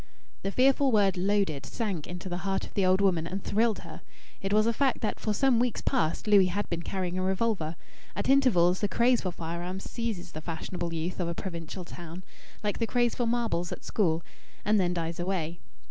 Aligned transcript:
The 0.41 0.51
fearful 0.51 0.91
word 0.91 1.15
"loaded" 1.15 1.63
sank 1.63 2.07
into 2.07 2.27
the 2.27 2.39
heart 2.39 2.65
of 2.65 2.73
the 2.73 2.83
old 2.83 3.01
woman, 3.01 3.27
and 3.27 3.43
thrilled 3.43 3.77
her. 3.81 4.01
It 4.41 4.51
was 4.51 4.65
a 4.65 4.73
fact 4.73 5.01
that 5.01 5.19
for 5.19 5.31
some 5.31 5.59
weeks 5.59 5.81
past 5.81 6.25
Louis 6.25 6.47
had 6.47 6.67
been 6.71 6.81
carrying 6.81 7.19
a 7.19 7.21
revolver. 7.21 7.75
At 8.15 8.27
intervals 8.27 8.79
the 8.79 8.87
craze 8.87 9.21
for 9.21 9.31
firearms 9.31 9.87
seizes 9.87 10.31
the 10.31 10.41
fashionable 10.41 10.91
youth 10.91 11.19
of 11.19 11.27
a 11.27 11.35
provincial 11.35 11.85
town, 11.85 12.23
like 12.63 12.79
the 12.79 12.87
craze 12.87 13.13
for 13.13 13.27
marbles 13.27 13.71
at 13.71 13.83
school, 13.85 14.23
and 14.65 14.79
then 14.79 14.95
dies 14.95 15.19
away. 15.19 15.59